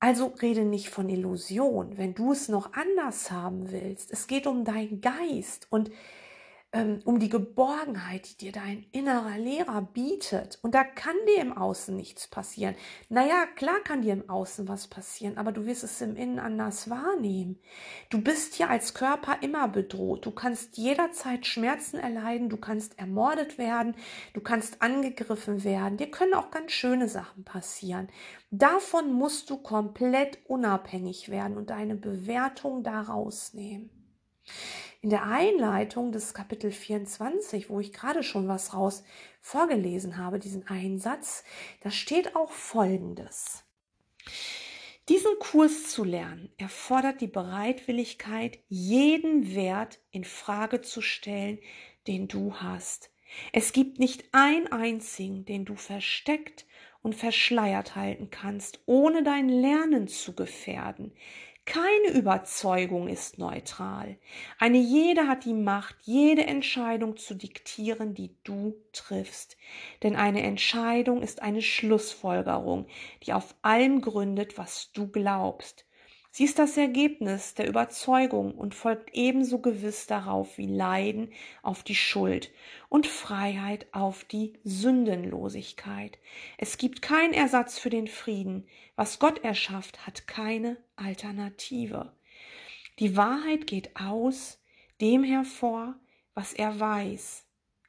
Also 0.00 0.28
rede 0.40 0.64
nicht 0.64 0.88
von 0.88 1.08
Illusion, 1.08 1.98
wenn 1.98 2.14
du 2.14 2.32
es 2.32 2.48
noch 2.48 2.72
anders 2.72 3.30
haben 3.30 3.70
willst. 3.70 4.10
Es 4.10 4.26
geht 4.26 4.46
um 4.46 4.64
deinen 4.64 5.02
Geist 5.02 5.66
und 5.70 5.90
um 6.74 7.18
die 7.18 7.28
Geborgenheit, 7.28 8.30
die 8.30 8.46
dir 8.46 8.52
dein 8.52 8.86
innerer 8.92 9.36
Lehrer 9.36 9.82
bietet. 9.82 10.58
Und 10.62 10.74
da 10.74 10.84
kann 10.84 11.14
dir 11.28 11.42
im 11.42 11.52
Außen 11.52 11.94
nichts 11.94 12.28
passieren. 12.28 12.74
Naja, 13.10 13.44
klar 13.56 13.80
kann 13.84 14.00
dir 14.00 14.14
im 14.14 14.30
Außen 14.30 14.66
was 14.68 14.88
passieren, 14.88 15.36
aber 15.36 15.52
du 15.52 15.66
wirst 15.66 15.84
es 15.84 16.00
im 16.00 16.16
Innen 16.16 16.38
anders 16.38 16.88
wahrnehmen. 16.88 17.58
Du 18.08 18.22
bist 18.22 18.54
hier 18.54 18.70
als 18.70 18.94
Körper 18.94 19.36
immer 19.42 19.68
bedroht. 19.68 20.24
Du 20.24 20.30
kannst 20.30 20.78
jederzeit 20.78 21.44
Schmerzen 21.44 21.98
erleiden, 21.98 22.48
du 22.48 22.56
kannst 22.56 22.98
ermordet 22.98 23.58
werden, 23.58 23.94
du 24.32 24.40
kannst 24.40 24.80
angegriffen 24.80 25.64
werden. 25.64 25.98
Dir 25.98 26.10
können 26.10 26.32
auch 26.32 26.50
ganz 26.50 26.72
schöne 26.72 27.06
Sachen 27.06 27.44
passieren. 27.44 28.08
Davon 28.50 29.12
musst 29.12 29.50
du 29.50 29.58
komplett 29.58 30.38
unabhängig 30.48 31.28
werden 31.28 31.58
und 31.58 31.68
deine 31.68 31.96
Bewertung 31.96 32.82
daraus 32.82 33.52
nehmen. 33.52 33.90
In 35.02 35.10
der 35.10 35.24
Einleitung 35.24 36.12
des 36.12 36.32
Kapitel 36.32 36.70
24, 36.70 37.68
wo 37.68 37.80
ich 37.80 37.92
gerade 37.92 38.22
schon 38.22 38.46
was 38.46 38.72
raus 38.72 39.02
vorgelesen 39.40 40.16
habe, 40.16 40.38
diesen 40.38 40.68
Einsatz, 40.68 41.42
da 41.80 41.90
steht 41.90 42.36
auch 42.36 42.52
Folgendes. 42.52 43.64
Diesen 45.08 45.36
Kurs 45.40 45.88
zu 45.88 46.04
lernen 46.04 46.52
erfordert 46.56 47.20
die 47.20 47.26
Bereitwilligkeit, 47.26 48.60
jeden 48.68 49.56
Wert 49.56 49.98
in 50.12 50.22
Frage 50.22 50.82
zu 50.82 51.02
stellen, 51.02 51.58
den 52.06 52.28
du 52.28 52.54
hast. 52.54 53.10
Es 53.52 53.72
gibt 53.72 53.98
nicht 53.98 54.26
einen 54.30 54.70
einzigen, 54.70 55.44
den 55.44 55.64
du 55.64 55.74
versteckt 55.74 56.64
und 57.02 57.16
verschleiert 57.16 57.96
halten 57.96 58.30
kannst, 58.30 58.78
ohne 58.86 59.24
dein 59.24 59.48
Lernen 59.48 60.06
zu 60.06 60.32
gefährden. 60.36 61.12
Keine 61.64 62.08
Überzeugung 62.16 63.08
ist 63.08 63.38
neutral. 63.38 64.16
Eine 64.58 64.78
jede 64.78 65.28
hat 65.28 65.44
die 65.44 65.54
Macht, 65.54 65.96
jede 66.02 66.44
Entscheidung 66.46 67.16
zu 67.16 67.34
diktieren, 67.34 68.14
die 68.14 68.36
du 68.42 68.74
triffst. 68.92 69.56
Denn 70.02 70.16
eine 70.16 70.42
Entscheidung 70.42 71.22
ist 71.22 71.40
eine 71.42 71.62
Schlussfolgerung, 71.62 72.86
die 73.24 73.32
auf 73.32 73.54
allem 73.62 74.00
gründet, 74.00 74.58
was 74.58 74.92
du 74.92 75.08
glaubst. 75.08 75.86
Sie 76.34 76.44
ist 76.44 76.58
das 76.58 76.78
Ergebnis 76.78 77.52
der 77.52 77.68
Überzeugung 77.68 78.54
und 78.54 78.74
folgt 78.74 79.10
ebenso 79.12 79.58
gewiss 79.58 80.06
darauf 80.06 80.56
wie 80.56 80.66
Leiden 80.66 81.30
auf 81.60 81.82
die 81.82 81.94
Schuld 81.94 82.50
und 82.88 83.06
Freiheit 83.06 83.86
auf 83.92 84.24
die 84.24 84.58
Sündenlosigkeit. 84.64 86.18
Es 86.56 86.78
gibt 86.78 87.02
keinen 87.02 87.34
Ersatz 87.34 87.78
für 87.78 87.90
den 87.90 88.08
Frieden. 88.08 88.66
Was 88.96 89.18
Gott 89.18 89.44
erschafft, 89.44 90.06
hat 90.06 90.26
keine 90.26 90.78
Alternative. 90.96 92.16
Die 92.98 93.14
Wahrheit 93.14 93.66
geht 93.66 93.94
aus 93.94 94.58
dem 95.02 95.24
hervor, 95.24 95.96
was 96.32 96.54
er 96.54 96.80
weiß. 96.80 97.44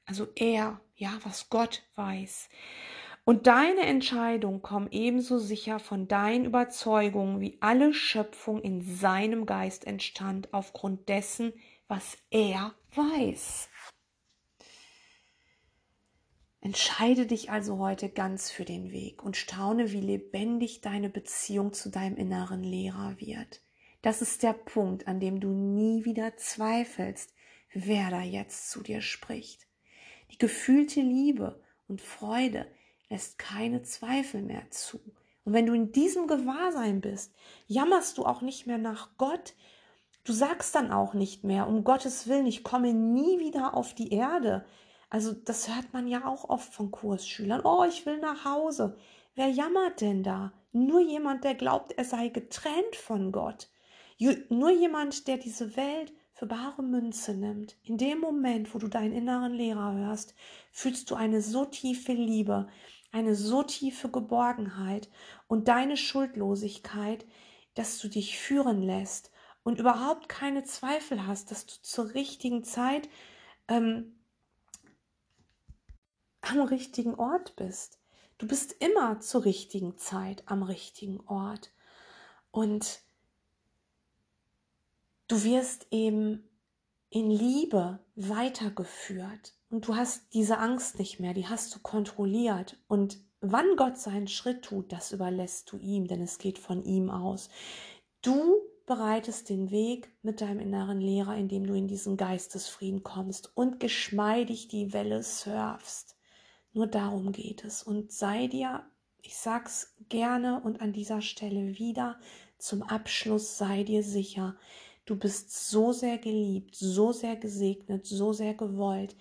Also 0.06 0.28
er, 0.36 0.82
ja, 0.98 1.18
was 1.24 1.50
Gott 1.50 1.84
weiß. 1.96 2.50
Und 3.26 3.48
deine 3.48 3.82
Entscheidungen 3.82 4.62
kommen 4.62 4.90
ebenso 4.92 5.40
sicher 5.40 5.80
von 5.80 6.10
deinen 6.10 6.46
Überzeugungen, 6.46 7.40
wie 7.40 7.58
alle 7.62 7.94
Schöpfung 7.94 8.62
in 8.62 8.82
seinem 8.82 9.46
Geist 9.46 9.88
entstand, 9.88 10.54
aufgrund 10.54 11.08
dessen, 11.08 11.54
was 11.88 12.18
er 12.32 12.76
weiß. 12.96 13.70
Entscheide 16.60 17.26
dich 17.26 17.50
also 17.50 17.78
heute 17.78 18.10
ganz 18.10 18.52
für 18.52 18.66
den 18.66 18.92
Weg 18.92 19.24
und 19.24 19.38
staune, 19.38 19.92
wie 19.92 20.02
lebendig 20.02 20.82
deine 20.82 21.10
Beziehung 21.10 21.74
zu 21.74 21.90
deinem 21.90 22.18
inneren 22.18 22.64
Lehrer 22.64 23.16
wird. 23.20 23.62
Das 24.02 24.22
ist 24.22 24.44
der 24.44 24.54
Punkt, 24.54 25.08
an 25.08 25.22
dem 25.22 25.40
du 25.40 25.50
nie 25.50 26.04
wieder 26.04 26.36
zweifelst, 26.36 27.34
wer 27.74 28.10
da 28.10 28.22
jetzt 28.22 28.70
zu 28.70 28.82
dir 28.82 29.02
spricht. 29.02 29.68
Die 30.32 30.38
gefühlte 30.38 31.02
Liebe 31.02 31.62
und 31.88 32.02
Freude, 32.02 32.66
lässt 33.14 33.38
keine 33.38 33.84
Zweifel 33.84 34.42
mehr 34.42 34.72
zu. 34.72 35.00
Und 35.46 35.54
wenn 35.54 35.68
du 35.68 35.74
in 35.74 35.92
diesem 35.92 36.26
Gewahrsein 36.26 37.00
bist, 37.00 37.32
jammerst 37.68 38.18
du 38.18 38.26
auch 38.26 38.42
nicht 38.42 38.66
mehr 38.66 38.80
nach 38.80 39.18
Gott. 39.20 39.54
Du 40.24 40.34
sagst 40.34 40.74
dann 40.74 40.92
auch 40.92 41.14
nicht 41.14 41.44
mehr, 41.44 41.68
um 41.68 41.84
Gottes 41.84 42.28
Willen, 42.28 42.48
ich 42.48 42.64
komme 42.64 42.92
nie 42.92 43.40
wieder 43.40 43.76
auf 43.76 43.94
die 43.94 44.12
Erde. 44.12 44.66
Also 45.12 45.32
das 45.32 45.68
hört 45.68 45.94
man 45.94 46.08
ja 46.08 46.26
auch 46.26 46.50
oft 46.50 46.74
von 46.74 46.90
Kursschülern. 46.90 47.62
Oh, 47.64 47.86
ich 47.88 48.04
will 48.08 48.18
nach 48.20 48.46
Hause. 48.46 48.98
Wer 49.36 49.50
jammert 49.50 50.02
denn 50.02 50.24
da? 50.24 50.52
Nur 50.72 51.00
jemand, 51.02 51.44
der 51.44 51.54
glaubt, 51.54 51.92
er 51.92 52.06
sei 52.06 52.30
getrennt 52.30 52.96
von 52.96 53.32
Gott. 53.32 53.70
Nur 54.50 54.72
jemand, 54.72 55.28
der 55.28 55.38
diese 55.38 55.76
Welt 55.76 56.12
für 56.34 56.48
bare 56.48 56.82
Münze 56.82 57.36
nimmt. 57.36 57.76
In 57.84 58.00
dem 58.00 58.20
Moment, 58.20 58.74
wo 58.74 58.80
du 58.80 58.88
deinen 58.88 59.14
inneren 59.14 59.54
Lehrer 59.54 59.94
hörst, 59.94 60.34
fühlst 60.72 61.12
du 61.12 61.16
eine 61.16 61.44
so 61.44 61.66
tiefe 61.66 62.14
Liebe, 62.14 62.68
eine 63.14 63.36
so 63.36 63.64
tiefe 63.64 64.10
Geborgenheit 64.10 65.10
und 65.48 65.70
deine 65.70 65.96
Schuldlosigkeit, 65.96 67.26
dass 67.76 68.00
du 68.00 68.10
dich 68.10 68.38
führen 68.38 68.82
lässt 68.82 69.32
und 69.64 69.80
überhaupt 69.80 70.28
keine 70.28 70.64
Zweifel 70.64 71.26
hast, 71.26 71.52
dass 71.52 71.66
du 71.66 71.74
zur 71.82 72.14
richtigen 72.16 72.64
Zeit 72.64 73.08
ähm, 73.68 74.16
am 76.42 76.62
richtigen 76.62 77.16
Ort 77.16 77.56
bist. 77.56 78.00
Du 78.38 78.48
bist 78.48 78.76
immer 78.80 79.20
zur 79.22 79.46
richtigen 79.46 79.98
Zeit 79.98 80.44
am 80.48 80.64
richtigen 80.64 81.22
Ort. 81.28 81.72
Und 82.52 83.02
du 85.28 85.44
wirst 85.44 85.88
eben 85.92 86.50
in 87.10 87.30
Liebe 87.30 88.00
weitergeführt. 88.16 89.54
Und 89.74 89.88
du 89.88 89.96
hast 89.96 90.36
diese 90.36 90.60
Angst 90.60 91.00
nicht 91.00 91.20
mehr, 91.20 91.34
die 91.34 91.48
hast 91.48 91.74
du 91.74 91.80
kontrolliert. 91.80 92.78
Und 92.88 93.18
wann 93.42 93.76
Gott 93.76 93.98
seinen 93.98 94.28
Schritt 94.28 94.62
tut, 94.62 94.92
das 94.92 95.12
überlässt 95.12 95.72
du 95.72 95.80
ihm, 95.80 96.06
denn 96.06 96.22
es 96.22 96.38
geht 96.38 96.60
von 96.60 96.84
ihm 96.84 97.10
aus. 97.10 97.50
Du 98.22 98.58
bereitest 98.86 99.50
den 99.50 99.72
Weg 99.72 100.12
mit 100.22 100.42
deinem 100.42 100.60
inneren 100.60 101.02
Lehrer, 101.02 101.36
indem 101.36 101.66
du 101.66 101.74
in 101.74 101.88
diesen 101.88 102.18
Geistesfrieden 102.18 103.02
kommst 103.02 103.58
und 103.58 103.80
geschmeidig 103.80 104.68
die 104.68 104.94
Welle 104.94 105.24
surfst. 105.24 106.18
Nur 106.74 106.86
darum 106.86 107.32
geht 107.32 107.66
es. 107.66 107.82
Und 107.82 108.12
sei 108.12 108.46
dir, 108.46 108.86
ich 109.24 109.36
sag's 109.38 109.96
gerne 110.08 110.62
und 110.62 110.82
an 110.82 110.94
dieser 110.94 111.22
Stelle 111.24 111.80
wieder, 111.80 112.20
zum 112.60 112.84
Abschluss 112.84 113.58
sei 113.58 113.84
dir 113.84 114.04
sicher, 114.04 114.56
du 115.06 115.16
bist 115.16 115.68
so 115.68 115.94
sehr 115.94 116.20
geliebt, 116.20 116.76
so 116.76 117.12
sehr 117.12 117.38
gesegnet, 117.38 118.06
so 118.06 118.34
sehr 118.34 118.54
gewollt, 118.54 119.16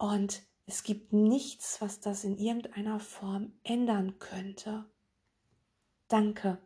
und 0.00 0.42
es 0.64 0.82
gibt 0.82 1.12
nichts, 1.12 1.80
was 1.80 2.00
das 2.00 2.24
in 2.24 2.38
irgendeiner 2.38 2.98
Form 3.00 3.52
ändern 3.64 4.18
könnte. 4.18 4.86
Danke. 6.08 6.56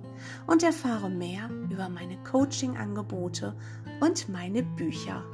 und 0.46 0.62
erfahre 0.62 1.08
mehr 1.08 1.48
über 1.70 1.88
meine 1.88 2.22
Coaching-Angebote 2.24 3.56
und 4.00 4.28
meine 4.28 4.62
Bücher. 4.62 5.24